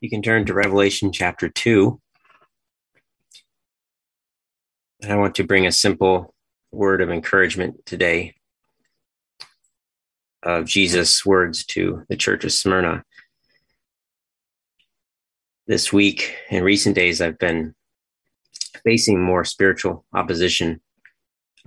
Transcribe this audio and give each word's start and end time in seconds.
You 0.00 0.08
can 0.08 0.22
turn 0.22 0.46
to 0.46 0.54
Revelation 0.54 1.10
chapter 1.10 1.48
2. 1.48 2.00
And 5.02 5.12
I 5.12 5.16
want 5.16 5.34
to 5.36 5.44
bring 5.44 5.66
a 5.66 5.72
simple 5.72 6.34
word 6.70 7.00
of 7.00 7.10
encouragement 7.10 7.84
today 7.84 8.34
of 10.44 10.66
Jesus' 10.66 11.26
words 11.26 11.64
to 11.66 12.04
the 12.08 12.16
church 12.16 12.44
of 12.44 12.52
Smyrna. 12.52 13.04
This 15.66 15.92
week, 15.92 16.36
in 16.48 16.62
recent 16.62 16.94
days, 16.94 17.20
I've 17.20 17.38
been 17.38 17.74
facing 18.84 19.20
more 19.20 19.44
spiritual 19.44 20.04
opposition 20.14 20.80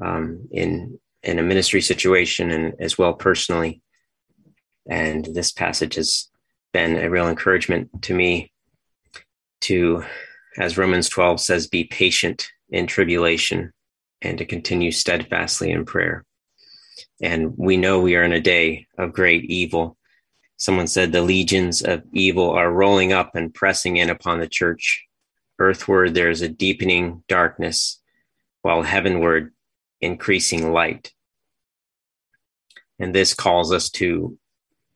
um, 0.02 0.48
in 0.52 1.00
in 1.24 1.38
a 1.38 1.44
ministry 1.44 1.82
situation 1.82 2.50
and 2.50 2.74
as 2.80 2.98
well 2.98 3.14
personally. 3.14 3.82
And 4.90 5.26
this 5.26 5.52
passage 5.52 5.96
has 5.96 6.31
been 6.74 6.98
a 6.98 7.10
real 7.10 7.28
encouragement 7.28 8.04
to 8.04 8.14
me 8.14 8.52
to, 9.62 10.04
as 10.58 10.78
Romans 10.78 11.10
12 11.10 11.40
says, 11.40 11.68
be 11.68 11.84
patient 11.84 12.48
in 12.70 12.88
tribulation 12.88 13.72
and 14.22 14.38
to 14.38 14.46
continue 14.46 14.92
steadfastly 14.92 15.72
in 15.72 15.86
prayer. 15.86 16.26
And 17.22 17.54
we 17.58 17.78
know 17.78 18.00
we 18.00 18.16
are 18.16 18.24
in 18.24 18.34
a 18.34 18.42
day 18.42 18.88
of 18.98 19.14
great 19.14 19.46
evil. 19.46 19.98
Someone 20.58 20.88
said 20.88 21.12
the 21.12 21.22
legions 21.22 21.82
of 21.82 22.04
evil 22.14 22.52
are 22.52 22.72
rolling 22.72 23.14
up 23.14 23.36
and 23.36 23.54
pressing 23.54 23.98
in 23.98 24.10
upon 24.10 24.40
the 24.40 24.48
church. 24.48 25.06
Earthward, 25.60 26.14
there 26.14 26.30
is 26.30 26.42
a 26.42 26.50
deepening 26.50 27.24
darkness, 27.28 28.00
while 28.62 28.82
heavenward, 28.82 29.54
increasing 30.02 30.72
light. 30.72 31.14
And 33.00 33.14
this 33.14 33.34
calls 33.34 33.72
us 33.72 33.90
to 33.92 34.38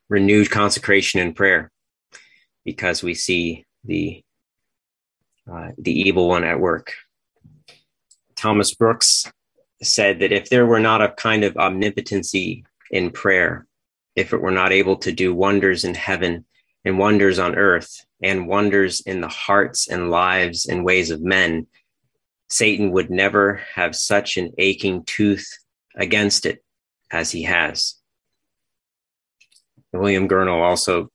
renewed 0.09 0.51
consecration 0.51 1.19
and 1.19 1.35
prayer 1.35 1.71
because 2.63 3.03
we 3.03 3.13
see 3.13 3.65
the 3.83 4.21
uh, 5.51 5.69
the 5.77 5.91
evil 5.91 6.27
one 6.27 6.43
at 6.43 6.59
work. 6.59 6.93
Thomas 8.35 8.73
Brooks 8.73 9.31
said 9.83 10.19
that 10.19 10.31
if 10.31 10.49
there 10.49 10.65
were 10.65 10.79
not 10.79 11.01
a 11.01 11.11
kind 11.11 11.43
of 11.43 11.55
omnipotency 11.57 12.65
in 12.89 13.11
prayer, 13.11 13.67
if 14.15 14.33
it 14.33 14.41
were 14.41 14.51
not 14.51 14.71
able 14.71 14.97
to 14.97 15.11
do 15.11 15.35
wonders 15.35 15.83
in 15.83 15.93
heaven 15.93 16.45
and 16.83 16.97
wonders 16.97 17.37
on 17.37 17.55
earth 17.55 18.05
and 18.21 18.47
wonders 18.47 19.01
in 19.01 19.21
the 19.21 19.27
hearts 19.27 19.87
and 19.87 20.09
lives 20.09 20.65
and 20.65 20.83
ways 20.83 21.11
of 21.11 21.21
men, 21.21 21.67
Satan 22.49 22.91
would 22.91 23.09
never 23.09 23.61
have 23.75 23.95
such 23.95 24.37
an 24.37 24.53
aching 24.57 25.03
tooth 25.03 25.47
against 25.95 26.45
it 26.45 26.63
as 27.11 27.31
he 27.31 27.43
has. 27.43 27.95
William 29.99 30.27
Gurnall 30.27 30.61
also 30.61 31.09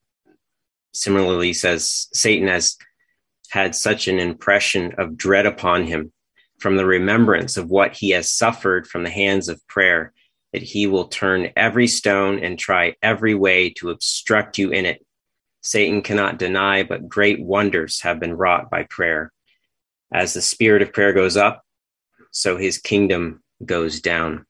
similarly 0.92 1.52
says 1.52 2.08
Satan 2.12 2.48
has 2.48 2.76
had 3.50 3.74
such 3.74 4.08
an 4.08 4.18
impression 4.18 4.94
of 4.98 5.16
dread 5.16 5.46
upon 5.46 5.84
him 5.84 6.12
from 6.58 6.76
the 6.76 6.86
remembrance 6.86 7.56
of 7.56 7.70
what 7.70 7.94
he 7.94 8.10
has 8.10 8.30
suffered 8.30 8.86
from 8.86 9.02
the 9.02 9.10
hands 9.10 9.48
of 9.48 9.66
prayer 9.66 10.12
that 10.52 10.62
he 10.62 10.86
will 10.86 11.08
turn 11.08 11.50
every 11.56 11.86
stone 11.86 12.38
and 12.38 12.58
try 12.58 12.94
every 13.02 13.34
way 13.34 13.70
to 13.70 13.90
obstruct 13.90 14.58
you 14.58 14.70
in 14.70 14.84
it. 14.84 15.04
Satan 15.62 16.02
cannot 16.02 16.38
deny, 16.38 16.82
but 16.82 17.08
great 17.08 17.40
wonders 17.40 18.00
have 18.02 18.18
been 18.18 18.36
wrought 18.36 18.70
by 18.70 18.84
prayer. 18.84 19.32
As 20.12 20.34
the 20.34 20.42
spirit 20.42 20.82
of 20.82 20.92
prayer 20.92 21.12
goes 21.12 21.36
up, 21.36 21.62
so 22.32 22.56
his 22.56 22.78
kingdom 22.78 23.42
goes 23.64 24.00
down. 24.00 24.46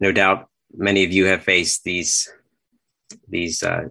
No 0.00 0.12
doubt 0.12 0.48
many 0.76 1.04
of 1.04 1.12
you 1.12 1.26
have 1.26 1.42
faced 1.42 1.84
these 1.84 2.30
these 3.28 3.62
uh, 3.62 3.88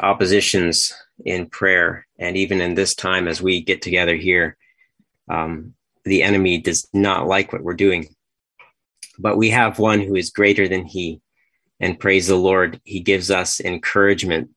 oppositions 0.00 0.92
in 1.24 1.48
prayer, 1.48 2.06
and 2.18 2.36
even 2.36 2.60
in 2.60 2.74
this 2.74 2.94
time 2.94 3.26
as 3.28 3.40
we 3.40 3.62
get 3.62 3.80
together 3.80 4.14
here, 4.14 4.56
um, 5.30 5.74
the 6.04 6.22
enemy 6.22 6.58
does 6.58 6.88
not 6.92 7.26
like 7.26 7.52
what 7.52 7.62
we're 7.62 7.74
doing. 7.74 8.08
But 9.18 9.36
we 9.36 9.50
have 9.50 9.78
one 9.78 10.00
who 10.00 10.14
is 10.14 10.30
greater 10.30 10.68
than 10.68 10.84
he, 10.84 11.20
and 11.80 11.98
praise 11.98 12.26
the 12.26 12.36
Lord, 12.36 12.80
he 12.84 13.00
gives 13.00 13.30
us 13.30 13.60
encouragement 13.60 14.50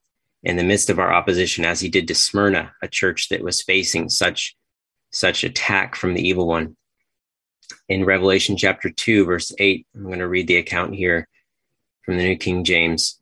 in 0.43 0.57
the 0.57 0.63
midst 0.63 0.89
of 0.89 0.99
our 0.99 1.13
opposition, 1.13 1.65
as 1.65 1.79
he 1.79 1.89
did 1.89 2.07
to 2.07 2.15
Smyrna, 2.15 2.73
a 2.81 2.87
church 2.87 3.29
that 3.29 3.43
was 3.43 3.61
facing 3.61 4.09
such 4.09 4.55
such 5.11 5.43
attack 5.43 5.95
from 5.95 6.13
the 6.13 6.27
evil 6.27 6.47
one 6.47 6.75
in 7.89 8.05
Revelation 8.05 8.55
chapter 8.55 8.89
2, 8.89 9.25
verse 9.25 9.51
8. 9.57 9.85
I'm 9.95 10.03
going 10.03 10.19
to 10.19 10.27
read 10.27 10.47
the 10.47 10.57
account 10.57 10.93
here 10.93 11.27
from 12.03 12.17
the 12.17 12.23
New 12.23 12.37
King 12.37 12.63
James. 12.63 13.19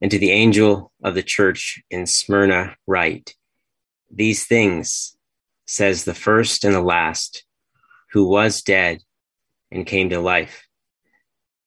And 0.00 0.10
to 0.10 0.18
the 0.18 0.32
angel 0.32 0.92
of 1.04 1.14
the 1.14 1.22
church 1.22 1.82
in 1.90 2.06
Smyrna, 2.06 2.76
write 2.86 3.34
These 4.10 4.46
things 4.46 5.14
says 5.66 6.04
the 6.04 6.14
first 6.14 6.64
and 6.64 6.74
the 6.74 6.80
last, 6.80 7.44
who 8.12 8.26
was 8.26 8.62
dead 8.62 9.02
and 9.70 9.86
came 9.86 10.08
to 10.08 10.20
life. 10.20 10.66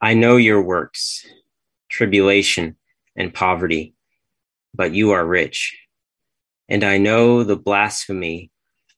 I 0.01 0.15
know 0.15 0.35
your 0.35 0.61
works, 0.61 1.25
tribulation 1.89 2.75
and 3.15 3.33
poverty, 3.33 3.93
but 4.73 4.93
you 4.93 5.11
are 5.11 5.25
rich. 5.25 5.79
And 6.67 6.83
I 6.83 6.97
know 6.97 7.43
the 7.43 7.55
blasphemy 7.55 8.49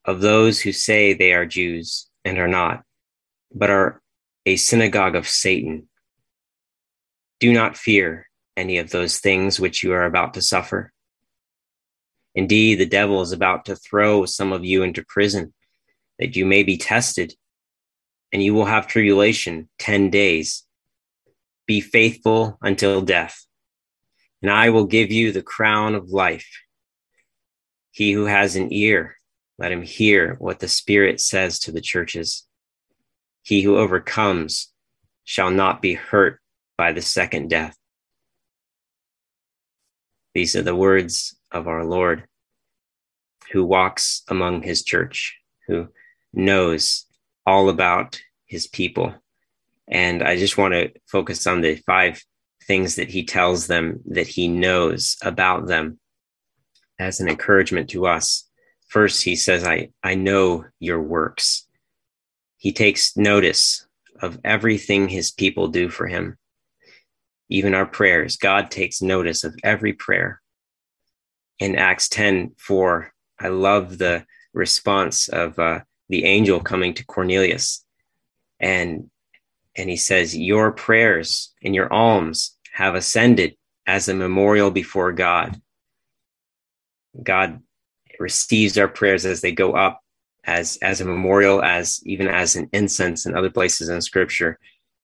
of 0.05 0.21
those 0.21 0.61
who 0.61 0.71
say 0.71 1.13
they 1.13 1.33
are 1.33 1.45
Jews 1.45 2.09
and 2.23 2.39
are 2.39 2.47
not, 2.47 2.84
but 3.55 3.69
are 3.69 4.01
a 4.45 4.57
synagogue 4.57 5.15
of 5.15 5.27
Satan. 5.27 5.87
Do 7.39 7.53
not 7.53 7.77
fear 7.77 8.27
any 8.57 8.77
of 8.77 8.91
those 8.91 9.19
things 9.19 9.59
which 9.59 9.81
you 9.81 9.93
are 9.93 10.03
about 10.03 10.33
to 10.35 10.41
suffer. 10.41 10.91
Indeed, 12.35 12.75
the 12.75 12.85
devil 12.85 13.21
is 13.21 13.31
about 13.31 13.65
to 13.65 13.77
throw 13.77 14.25
some 14.25 14.51
of 14.51 14.65
you 14.65 14.83
into 14.83 15.05
prison 15.07 15.53
that 16.19 16.35
you 16.35 16.45
may 16.45 16.63
be 16.63 16.77
tested, 16.77 17.33
and 18.31 18.43
you 18.43 18.53
will 18.53 18.65
have 18.65 18.87
tribulation 18.87 19.69
10 19.79 20.09
days. 20.09 20.65
Be 21.65 21.81
faithful 21.81 22.57
until 22.61 23.01
death, 23.01 23.45
and 24.41 24.51
I 24.51 24.69
will 24.69 24.85
give 24.85 25.11
you 25.11 25.31
the 25.31 25.41
crown 25.41 25.95
of 25.95 26.09
life. 26.09 26.47
He 27.91 28.11
who 28.11 28.25
has 28.25 28.55
an 28.55 28.73
ear, 28.73 29.15
let 29.57 29.71
him 29.71 29.81
hear 29.81 30.35
what 30.39 30.59
the 30.59 30.67
Spirit 30.67 31.21
says 31.21 31.59
to 31.59 31.71
the 31.71 31.81
churches. 31.81 32.44
He 33.45 33.61
who 33.61 33.77
overcomes 33.77 34.73
shall 35.23 35.51
not 35.51 35.81
be 35.81 35.93
hurt 35.93 36.39
by 36.77 36.91
the 36.91 37.01
second 37.01 37.49
death. 37.49 37.77
These 40.33 40.55
are 40.55 40.61
the 40.61 40.75
words 40.75 41.37
of 41.51 41.67
our 41.67 41.85
Lord, 41.85 42.25
who 43.51 43.63
walks 43.63 44.23
among 44.27 44.63
his 44.63 44.83
church, 44.83 45.37
who 45.67 45.87
knows 46.33 47.05
all 47.45 47.69
about 47.69 48.19
his 48.45 48.67
people. 48.67 49.13
And 49.87 50.23
I 50.23 50.37
just 50.37 50.57
want 50.57 50.73
to 50.73 50.91
focus 51.07 51.47
on 51.47 51.61
the 51.61 51.75
five 51.75 52.21
things 52.63 52.95
that 52.95 53.09
he 53.09 53.23
tells 53.23 53.67
them 53.67 54.01
that 54.07 54.27
he 54.27 54.47
knows 54.47 55.17
about 55.21 55.67
them 55.67 55.99
as 56.99 57.19
an 57.19 57.29
encouragement 57.29 57.91
to 57.91 58.07
us 58.07 58.49
First, 58.87 59.23
he 59.23 59.35
says, 59.35 59.63
I, 59.63 59.89
I 60.03 60.15
know 60.15 60.65
your 60.79 61.01
works. 61.01 61.67
He 62.65 62.73
takes 62.73 63.15
notice 63.15 63.85
of 64.23 64.39
everything 64.43 65.07
his 65.07 65.29
people 65.29 65.67
do 65.67 65.87
for 65.87 66.07
him, 66.07 66.39
even 67.47 67.75
our 67.75 67.85
prayers. 67.85 68.37
God 68.37 68.71
takes 68.71 69.03
notice 69.03 69.43
of 69.43 69.55
every 69.63 69.93
prayer. 69.93 70.41
In 71.59 71.75
Acts 71.75 72.09
10 72.09 72.55
4, 72.57 73.13
I 73.39 73.49
love 73.49 73.99
the 73.99 74.25
response 74.51 75.27
of 75.27 75.59
uh, 75.59 75.81
the 76.09 76.25
angel 76.25 76.59
coming 76.59 76.95
to 76.95 77.05
Cornelius. 77.05 77.85
And, 78.59 79.11
and 79.77 79.87
he 79.87 79.97
says, 79.97 80.35
Your 80.35 80.71
prayers 80.71 81.53
and 81.63 81.75
your 81.75 81.93
alms 81.93 82.57
have 82.73 82.95
ascended 82.95 83.55
as 83.85 84.09
a 84.09 84.15
memorial 84.15 84.71
before 84.71 85.11
God. 85.11 85.61
God 87.21 87.61
receives 88.19 88.75
our 88.79 88.87
prayers 88.87 89.23
as 89.23 89.41
they 89.41 89.51
go 89.51 89.73
up 89.73 90.01
as 90.45 90.77
as 90.81 91.01
a 91.01 91.05
memorial 91.05 91.61
as 91.63 92.01
even 92.05 92.27
as 92.27 92.55
an 92.55 92.69
incense 92.71 93.25
in 93.25 93.35
other 93.35 93.49
places 93.49 93.89
in 93.89 94.01
scripture 94.01 94.59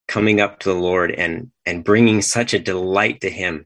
coming 0.08 0.40
up 0.40 0.60
to 0.60 0.70
the 0.70 0.76
lord 0.76 1.12
and 1.12 1.52
and 1.66 1.84
bringing 1.84 2.22
such 2.22 2.54
a 2.54 2.60
delight 2.60 3.22
to 3.22 3.30
him 3.30 3.66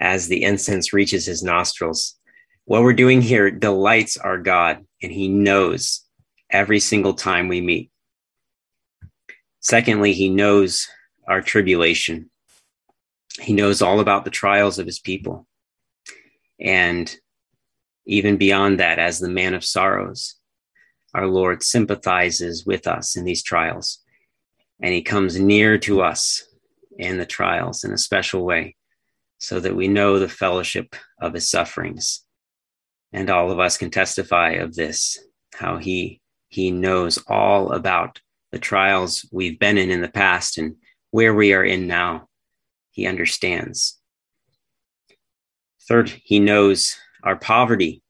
as 0.00 0.26
the 0.26 0.42
incense 0.42 0.92
reaches 0.92 1.26
his 1.26 1.42
nostrils. 1.42 2.16
What 2.64 2.82
we're 2.82 2.94
doing 2.94 3.20
here 3.20 3.50
delights 3.50 4.16
our 4.16 4.38
god 4.38 4.84
and 5.02 5.12
he 5.12 5.28
knows 5.28 6.04
every 6.50 6.80
single 6.80 7.14
time 7.14 7.48
we 7.48 7.60
meet. 7.60 7.90
Secondly 9.60 10.14
he 10.14 10.30
knows 10.30 10.88
our 11.28 11.42
tribulation. 11.42 12.30
He 13.40 13.52
knows 13.52 13.82
all 13.82 14.00
about 14.00 14.24
the 14.24 14.30
trials 14.30 14.78
of 14.78 14.86
his 14.86 14.98
people. 14.98 15.46
And 16.58 17.14
even 18.06 18.38
beyond 18.38 18.80
that, 18.80 18.98
as 18.98 19.18
the 19.18 19.28
man 19.28 19.54
of 19.54 19.64
sorrows, 19.64 20.34
our 21.14 21.26
Lord 21.26 21.62
sympathizes 21.62 22.64
with 22.64 22.86
us 22.86 23.16
in 23.16 23.24
these 23.24 23.42
trials, 23.42 23.98
and 24.82 24.94
he 24.94 25.02
comes 25.02 25.38
near 25.38 25.78
to 25.78 26.02
us 26.02 26.44
in 26.98 27.18
the 27.18 27.26
trials 27.26 27.84
in 27.84 27.92
a 27.92 27.98
special 27.98 28.44
way. 28.44 28.76
so 29.40 29.58
that 29.58 29.74
we 29.74 29.88
know 29.88 30.18
the 30.18 30.28
fellowship 30.28 30.94
of 31.20 31.32
his 31.32 31.50
sufferings. 31.50 32.24
And 33.12 33.28
all 33.30 33.50
of 33.50 33.58
us 33.58 33.76
can 33.76 33.90
testify 33.90 34.50
of 34.50 34.74
this, 34.74 35.18
how 35.54 35.78
he, 35.78 36.20
he 36.48 36.70
knows 36.70 37.18
all 37.26 37.72
about 37.72 38.20
the 38.52 38.58
trials 38.58 39.26
we've 39.32 39.58
been 39.58 39.78
in 39.78 39.90
in 39.90 40.02
the 40.02 40.08
past 40.08 40.58
and 40.58 40.76
where 41.10 41.34
we 41.34 41.54
are 41.54 41.64
in 41.64 41.86
now. 41.86 42.28
He 42.90 43.06
understands. 43.06 43.98
Third, 45.88 46.10
he 46.10 46.38
knows 46.38 46.96
our 47.24 47.36
poverty. 47.36 48.02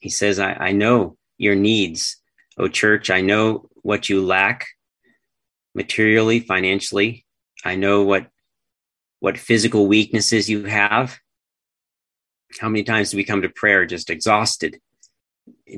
He 0.00 0.10
says, 0.10 0.38
I, 0.38 0.52
I 0.52 0.72
know 0.72 1.16
your 1.38 1.54
needs, 1.54 2.16
O 2.58 2.68
church. 2.68 3.10
I 3.10 3.22
know 3.22 3.68
what 3.82 4.08
you 4.08 4.24
lack 4.24 4.66
materially, 5.74 6.40
financially. 6.40 7.24
I 7.64 7.76
know 7.76 8.02
what 8.02 8.28
what 9.20 9.38
physical 9.38 9.86
weaknesses 9.86 10.48
you 10.50 10.64
have. 10.64 11.18
How 12.60 12.68
many 12.68 12.84
times 12.84 13.10
do 13.10 13.16
we 13.16 13.24
come 13.24 13.42
to 13.42 13.48
prayer 13.48 13.86
just 13.86 14.10
exhausted? 14.10 14.80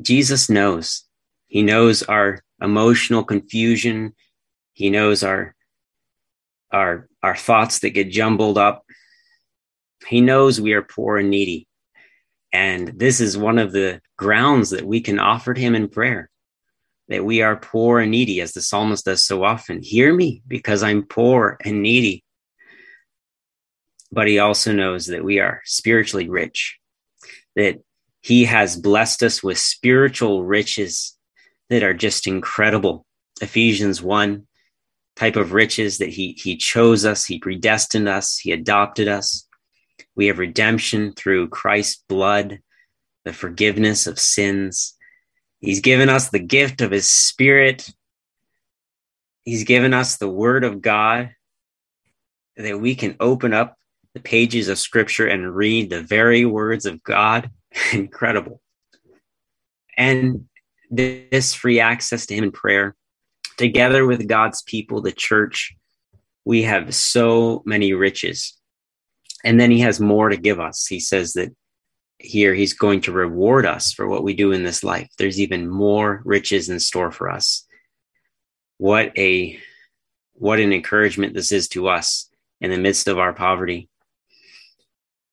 Jesus 0.03 0.51
knows. 0.51 1.05
He 1.47 1.63
knows 1.63 2.03
our 2.03 2.43
emotional 2.61 3.25
confusion. 3.25 4.15
He 4.73 4.91
knows 4.91 5.23
our 5.23 5.55
our 6.73 7.09
our 7.23 7.37
thoughts 7.37 7.81
that 7.81 7.91
get 7.91 8.11
jumbled 8.11 8.59
up. 8.59 8.85
He 10.07 10.21
knows 10.21 10.61
we 10.61 10.73
are 10.73 10.83
poor 10.83 11.19
and 11.19 11.31
needy. 11.31 11.67
And 12.53 12.89
this 12.99 13.21
is 13.21 13.39
one 13.39 13.59
of 13.59 13.73
the 13.73 14.01
grounds 14.17 14.71
that 14.71 14.85
we 14.85 15.01
can 15.01 15.19
offer 15.19 15.55
to 15.55 15.61
him 15.61 15.75
in 15.75 15.89
prayer 15.89 16.31
that 17.11 17.25
we 17.25 17.43
are 17.43 17.57
poor 17.57 17.99
and 17.99 18.13
needy, 18.13 18.41
as 18.41 18.53
the 18.53 18.63
psalmist 18.63 19.05
does 19.05 19.23
so 19.25 19.43
often. 19.43 19.83
Hear 19.83 20.15
me 20.15 20.43
because 20.47 20.83
I'm 20.83 21.03
poor 21.03 21.59
and 21.65 21.83
needy. 21.83 22.25
But 24.13 24.29
he 24.29 24.39
also 24.39 24.73
knows 24.73 25.07
that 25.07 25.25
we 25.25 25.41
are 25.41 25.61
spiritually 25.65 26.29
rich, 26.29 26.79
that 27.57 27.81
he 28.23 28.45
has 28.45 28.77
blessed 28.77 29.25
us 29.25 29.43
with 29.43 29.59
spiritual 29.59 30.45
riches 30.45 31.17
that 31.69 31.83
are 31.83 31.95
just 31.95 32.29
incredible. 32.29 33.05
Ephesians 33.41 34.01
1 34.01 34.47
type 35.17 35.37
of 35.37 35.53
riches 35.53 35.99
that 35.99 36.09
he, 36.09 36.33
he 36.41 36.57
chose 36.57 37.05
us, 37.05 37.25
he 37.25 37.39
predestined 37.39 38.09
us, 38.09 38.39
he 38.39 38.53
adopted 38.53 39.09
us. 39.09 39.47
We 40.21 40.27
have 40.27 40.39
redemption 40.39 41.15
through 41.15 41.49
Christ's 41.49 42.05
blood, 42.07 42.59
the 43.25 43.33
forgiveness 43.33 44.07
of 44.07 44.19
sins. 44.19 44.95
He's 45.61 45.81
given 45.81 46.11
us 46.11 46.29
the 46.29 46.39
gift 46.39 46.83
of 46.83 46.91
his 46.91 47.09
spirit. 47.09 47.89
He's 49.45 49.65
given 49.65 49.95
us 49.95 50.19
the 50.19 50.29
word 50.29 50.63
of 50.63 50.83
God 50.83 51.31
that 52.59 52.79
we 52.79 52.95
can 52.95 53.17
open 53.19 53.55
up 53.55 53.79
the 54.13 54.21
pages 54.21 54.69
of 54.69 54.79
scripture 54.79 55.27
and 55.27 55.57
read 55.57 55.89
the 55.89 56.03
very 56.03 56.45
words 56.45 56.85
of 56.85 57.03
God. 57.03 57.51
Incredible. 57.95 58.61
And 59.97 60.51
this 60.91 61.55
free 61.55 61.81
access 61.81 62.27
to 62.27 62.35
him 62.35 62.45
in 62.45 62.53
prayer, 62.53 62.95
together 63.57 64.05
with 64.05 64.29
God's 64.29 64.63
people, 64.65 65.01
the 65.01 65.13
church, 65.13 65.75
we 66.45 66.65
have 66.65 66.95
so 66.95 67.63
many 67.65 67.95
riches. 67.95 68.60
And 69.45 69.59
then 69.59 69.71
he 69.71 69.81
has 69.81 70.01
more 70.01 70.29
to 70.29 70.37
give 70.37 70.61
us. 70.61 70.87
He 70.87 71.01
says 71.01 71.33
that 71.35 71.55
here 72.19 72.55
he's 72.55 72.75
going 72.75 73.01
to 73.03 73.13
reward 73.13 73.65
us 73.65 73.93
for 73.93 74.07
what 74.07 74.23
we 74.23 74.35
do 74.35 74.53
in 74.53 74.63
this 74.63 74.85
life. 74.85 75.09
There's 75.19 75.41
even 75.41 75.69
more 75.69 76.21
riches 76.25 76.69
in 76.69 76.79
store 76.79 77.11
for 77.11 77.31
us. 77.31 77.67
What 78.77 79.17
a 79.19 79.59
what 80.35 80.61
an 80.61 80.73
encouragement 80.73 81.35
this 81.35 81.53
is 81.53 81.69
to 81.69 81.89
us 81.89 82.29
in 82.61 82.71
the 82.71 82.79
midst 82.79 83.09
of 83.09 83.19
our 83.19 83.33
poverty. 83.33 83.89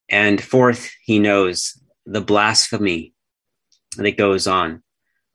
And 0.09 0.41
fourth, 0.41 0.91
he 1.03 1.19
knows 1.19 1.81
the 2.05 2.21
blasphemy 2.21 3.13
that 3.97 4.17
goes 4.17 4.47
on 4.47 4.83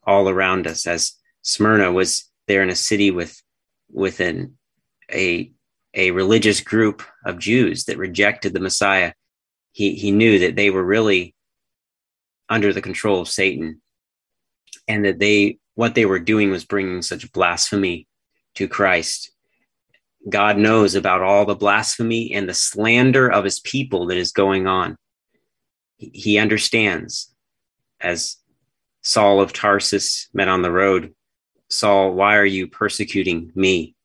all 0.06 0.28
around 0.28 0.66
us 0.66 0.86
as 0.86 1.12
Smyrna 1.42 1.92
was 1.92 2.30
there 2.48 2.62
in 2.62 2.70
a 2.70 2.76
city 2.76 3.10
with 3.10 3.40
within 3.90 4.56
a 5.10 5.52
a 5.94 6.10
religious 6.10 6.60
group 6.60 7.02
of 7.24 7.38
Jews 7.38 7.84
that 7.84 7.98
rejected 7.98 8.54
the 8.54 8.60
Messiah. 8.60 9.12
He 9.72 9.94
he 9.94 10.10
knew 10.10 10.38
that 10.40 10.56
they 10.56 10.70
were 10.70 10.84
really 10.84 11.34
under 12.48 12.72
the 12.72 12.82
control 12.82 13.20
of 13.20 13.28
Satan 13.28 13.80
and 14.88 15.04
that 15.04 15.18
they 15.18 15.58
what 15.74 15.94
they 15.94 16.06
were 16.06 16.18
doing 16.18 16.50
was 16.50 16.64
bringing 16.64 17.02
such 17.02 17.32
blasphemy 17.32 18.06
to 18.54 18.68
Christ. 18.68 19.30
God 20.28 20.56
knows 20.56 20.94
about 20.94 21.22
all 21.22 21.46
the 21.46 21.54
blasphemy 21.54 22.32
and 22.32 22.48
the 22.48 22.54
slander 22.54 23.30
of 23.30 23.44
his 23.44 23.60
people 23.60 24.06
that 24.06 24.18
is 24.18 24.32
going 24.32 24.66
on. 24.66 24.96
He 25.96 26.38
understands 26.38 27.32
as 28.00 28.36
Saul 29.02 29.40
of 29.40 29.52
Tarsus 29.52 30.28
met 30.32 30.48
on 30.48 30.62
the 30.62 30.70
road, 30.70 31.14
Saul, 31.70 32.12
why 32.12 32.36
are 32.36 32.44
you 32.44 32.68
persecuting 32.68 33.50
me? 33.54 33.96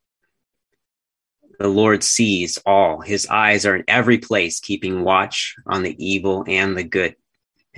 The 1.60 1.68
Lord 1.68 2.04
sees 2.04 2.60
all. 2.66 3.02
His 3.02 3.28
eyes 3.28 3.66
are 3.66 3.76
in 3.76 3.84
every 3.88 4.18
place, 4.20 4.60
keeping 4.60 5.04
watch 5.04 5.56
on 5.66 5.84
the 5.84 5.96
evil 6.04 6.44
and 6.48 6.78
the 6.78 6.84
good 6.84 7.16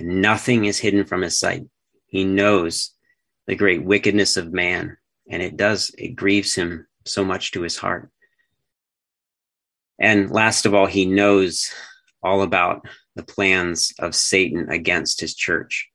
and 0.00 0.22
nothing 0.22 0.64
is 0.64 0.78
hidden 0.78 1.04
from 1.04 1.22
his 1.22 1.38
sight. 1.38 1.66
He 2.06 2.24
knows 2.24 2.92
the 3.46 3.54
great 3.54 3.84
wickedness 3.84 4.36
of 4.36 4.52
man, 4.52 4.96
and 5.28 5.42
it 5.42 5.56
does, 5.56 5.94
it 5.96 6.16
grieves 6.16 6.54
him 6.54 6.86
so 7.04 7.22
much 7.22 7.52
to 7.52 7.60
his 7.60 7.76
heart. 7.76 8.10
And 9.98 10.30
last 10.30 10.64
of 10.64 10.74
all, 10.74 10.86
he 10.86 11.04
knows 11.04 11.70
all 12.22 12.42
about 12.42 12.86
the 13.14 13.22
plans 13.22 13.92
of 13.98 14.14
Satan 14.14 14.70
against 14.70 15.20
his 15.20 15.34
church. 15.34 15.90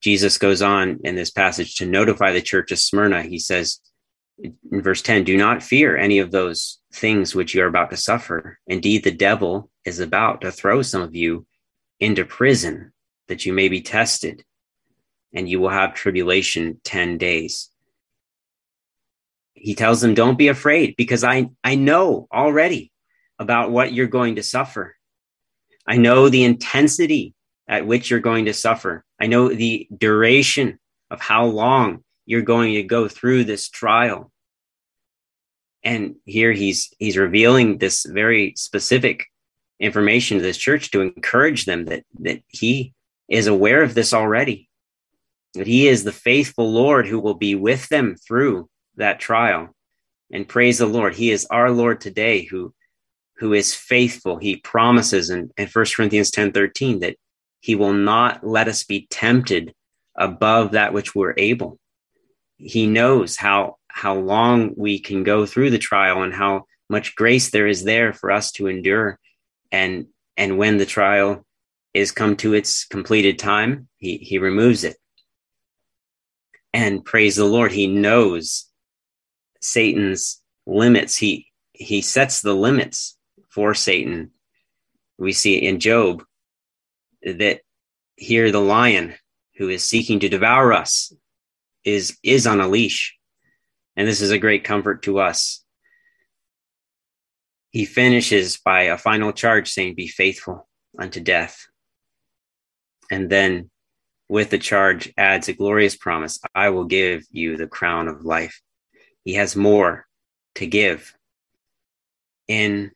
Jesus 0.00 0.38
goes 0.38 0.62
on 0.62 1.00
in 1.04 1.14
this 1.14 1.30
passage 1.30 1.76
to 1.76 1.86
notify 1.86 2.32
the 2.32 2.40
church 2.40 2.72
of 2.72 2.78
Smyrna. 2.78 3.22
He 3.22 3.38
says 3.38 3.80
in 4.42 4.82
verse 4.82 5.02
10 5.02 5.24
Do 5.24 5.36
not 5.36 5.62
fear 5.62 5.96
any 5.96 6.18
of 6.18 6.30
those 6.30 6.80
things 6.92 7.34
which 7.34 7.54
you 7.54 7.62
are 7.62 7.66
about 7.66 7.90
to 7.90 7.96
suffer. 7.96 8.58
Indeed, 8.66 9.04
the 9.04 9.10
devil 9.10 9.70
is 9.84 10.00
about 10.00 10.40
to 10.42 10.52
throw 10.52 10.82
some 10.82 11.02
of 11.02 11.14
you 11.14 11.46
into 11.98 12.24
prison 12.24 12.92
that 13.28 13.46
you 13.46 13.52
may 13.52 13.68
be 13.68 13.80
tested, 13.80 14.44
and 15.32 15.48
you 15.48 15.60
will 15.60 15.68
have 15.68 15.94
tribulation 15.94 16.80
10 16.84 17.18
days. 17.18 17.70
He 19.54 19.74
tells 19.74 20.00
them, 20.00 20.14
Don't 20.14 20.38
be 20.38 20.48
afraid, 20.48 20.94
because 20.96 21.22
I, 21.22 21.50
I 21.62 21.74
know 21.74 22.26
already 22.32 22.92
about 23.38 23.70
what 23.70 23.92
you're 23.92 24.06
going 24.06 24.36
to 24.36 24.42
suffer. 24.42 24.96
I 25.86 25.96
know 25.96 26.28
the 26.28 26.44
intensity 26.44 27.34
at 27.68 27.86
which 27.86 28.10
you're 28.10 28.20
going 28.20 28.46
to 28.46 28.52
suffer. 28.52 29.04
I 29.20 29.26
know 29.26 29.48
the 29.48 29.88
duration 29.96 30.78
of 31.10 31.20
how 31.20 31.46
long 31.46 32.04
you're 32.30 32.42
going 32.42 32.74
to 32.74 32.84
go 32.84 33.08
through 33.08 33.42
this 33.42 33.68
trial. 33.68 34.30
And 35.82 36.14
here 36.26 36.52
he's 36.52 36.94
he's 37.00 37.16
revealing 37.16 37.78
this 37.78 38.06
very 38.06 38.54
specific 38.56 39.26
information 39.80 40.36
to 40.36 40.42
this 40.42 40.56
church 40.56 40.92
to 40.92 41.00
encourage 41.00 41.64
them 41.64 41.86
that 41.86 42.04
that 42.20 42.42
he 42.46 42.94
is 43.28 43.48
aware 43.48 43.82
of 43.82 43.94
this 43.94 44.14
already 44.14 44.68
that 45.54 45.66
he 45.66 45.88
is 45.88 46.04
the 46.04 46.12
faithful 46.12 46.70
lord 46.70 47.08
who 47.08 47.18
will 47.18 47.34
be 47.34 47.56
with 47.56 47.88
them 47.88 48.14
through 48.14 48.68
that 48.94 49.18
trial. 49.18 49.74
And 50.32 50.46
praise 50.46 50.78
the 50.78 50.86
lord 50.86 51.14
he 51.16 51.32
is 51.32 51.48
our 51.50 51.72
lord 51.72 52.00
today 52.00 52.44
who 52.44 52.72
who 53.38 53.54
is 53.54 53.74
faithful. 53.74 54.36
He 54.36 54.58
promises 54.58 55.30
in, 55.30 55.50
in 55.56 55.66
1 55.66 55.86
corinthians 55.96 56.30
10 56.30 56.52
13 56.52 57.00
that 57.00 57.16
he 57.58 57.74
will 57.74 57.94
not 57.94 58.46
let 58.46 58.68
us 58.68 58.84
be 58.84 59.08
tempted 59.10 59.74
above 60.14 60.72
that 60.72 60.92
which 60.92 61.12
we're 61.12 61.34
able 61.36 61.80
he 62.62 62.86
knows 62.86 63.36
how 63.36 63.76
how 63.88 64.14
long 64.14 64.72
we 64.76 64.98
can 64.98 65.24
go 65.24 65.46
through 65.46 65.70
the 65.70 65.78
trial 65.78 66.22
and 66.22 66.32
how 66.32 66.64
much 66.88 67.16
grace 67.16 67.50
there 67.50 67.66
is 67.66 67.84
there 67.84 68.12
for 68.12 68.30
us 68.30 68.52
to 68.52 68.66
endure. 68.66 69.18
And 69.72 70.06
and 70.36 70.58
when 70.58 70.76
the 70.76 70.86
trial 70.86 71.44
is 71.94 72.12
come 72.12 72.36
to 72.36 72.54
its 72.54 72.84
completed 72.84 73.38
time 73.38 73.88
he 73.96 74.18
he 74.18 74.38
removes 74.38 74.84
it. 74.84 74.96
And 76.72 77.04
praise 77.04 77.36
the 77.36 77.44
lord 77.44 77.72
he 77.72 77.86
knows 77.86 78.66
satan's 79.60 80.40
limits. 80.66 81.16
He 81.16 81.46
he 81.72 82.02
sets 82.02 82.42
the 82.42 82.54
limits 82.54 83.16
for 83.48 83.74
satan. 83.74 84.32
We 85.18 85.32
see 85.32 85.56
in 85.56 85.80
job 85.80 86.24
that 87.22 87.60
here 88.16 88.50
the 88.50 88.60
lion 88.60 89.14
who 89.56 89.68
is 89.68 89.84
seeking 89.84 90.20
to 90.20 90.28
devour 90.28 90.72
us 90.72 91.12
is 91.84 92.18
is 92.22 92.46
on 92.46 92.60
a 92.60 92.68
leash 92.68 93.16
and 93.96 94.06
this 94.06 94.20
is 94.20 94.30
a 94.30 94.38
great 94.38 94.64
comfort 94.64 95.02
to 95.02 95.18
us 95.18 95.64
he 97.70 97.84
finishes 97.84 98.58
by 98.58 98.82
a 98.82 98.98
final 98.98 99.32
charge 99.32 99.70
saying, 99.70 99.94
Be 99.94 100.08
faithful 100.08 100.68
unto 100.98 101.20
death. 101.20 101.66
And 103.10 103.30
then 103.30 103.70
with 104.28 104.50
the 104.50 104.58
charge 104.58 105.12
adds 105.16 105.48
a 105.48 105.52
glorious 105.52 105.96
promise 105.96 106.40
I 106.54 106.70
will 106.70 106.84
give 106.84 107.24
you 107.30 107.56
the 107.56 107.66
crown 107.66 108.08
of 108.08 108.24
life. 108.24 108.60
He 109.24 109.34
has 109.34 109.54
more 109.54 110.06
to 110.56 110.66
give 110.66 111.14
in 112.48 112.90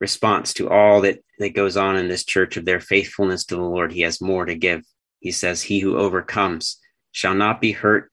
response 0.00 0.54
to 0.54 0.68
all 0.68 1.00
that, 1.00 1.18
that 1.38 1.54
goes 1.54 1.76
on 1.76 1.96
in 1.96 2.08
this 2.08 2.24
church 2.24 2.56
of 2.56 2.64
their 2.64 2.80
faithfulness 2.80 3.44
to 3.46 3.56
the 3.56 3.62
Lord. 3.62 3.92
He 3.92 4.02
has 4.02 4.20
more 4.20 4.44
to 4.44 4.54
give. 4.54 4.82
He 5.18 5.32
says, 5.32 5.62
He 5.62 5.80
who 5.80 5.96
overcomes 5.96 6.78
shall 7.12 7.34
not 7.34 7.60
be 7.60 7.72
hurt 7.72 8.10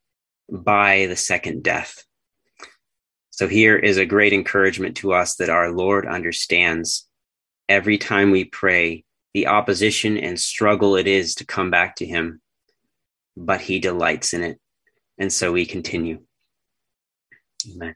by 0.51 1.07
the 1.07 1.15
second 1.15 1.63
death. 1.63 2.03
So 3.29 3.47
here 3.47 3.77
is 3.77 3.97
a 3.97 4.05
great 4.05 4.33
encouragement 4.33 4.97
to 4.97 5.13
us 5.13 5.35
that 5.35 5.49
our 5.49 5.71
Lord 5.71 6.05
understands 6.05 7.07
every 7.69 7.97
time 7.97 8.31
we 8.31 8.45
pray 8.45 9.05
the 9.33 9.47
opposition 9.47 10.17
and 10.17 10.39
struggle 10.39 10.95
it 10.95 11.07
is 11.07 11.35
to 11.35 11.45
come 11.45 11.71
back 11.71 11.95
to 11.97 12.05
Him, 12.05 12.41
but 13.37 13.61
He 13.61 13.79
delights 13.79 14.33
in 14.33 14.43
it. 14.43 14.59
And 15.17 15.31
so 15.31 15.51
we 15.51 15.65
continue. 15.65 16.21
Amen. 17.73 17.95